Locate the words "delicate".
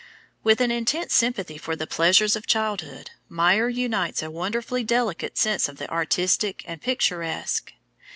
4.83-5.37